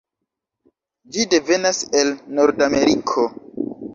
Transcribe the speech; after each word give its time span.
Ĝi 1.17 1.25
devenas 1.33 1.83
el 2.01 2.11
nordameriko. 2.39 3.29